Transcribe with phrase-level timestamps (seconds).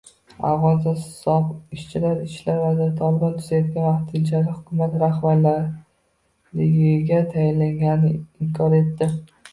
[0.51, 1.99] Afg‘oniston sobiq ichki
[2.29, 8.17] ishlar vaziri “Tolibon” tuzayotgan vaqtinchalik hukumat rahbarligiga tayinlanganini
[8.49, 9.11] inkor etdi